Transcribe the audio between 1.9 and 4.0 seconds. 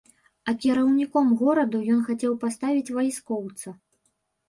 ён хацеў паставіць вайскоўца.